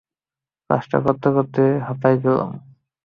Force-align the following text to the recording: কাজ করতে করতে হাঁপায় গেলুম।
কাজ 0.69 0.83
করতে 1.05 1.27
করতে 1.35 1.61
হাঁপায় 1.87 2.17
গেলুম। 2.23 2.51